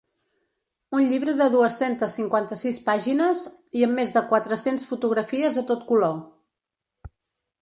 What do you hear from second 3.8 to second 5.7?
i amb més de quatre-cents fotografies a